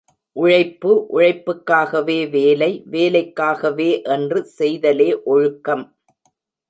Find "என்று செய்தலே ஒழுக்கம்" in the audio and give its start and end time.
4.07-5.85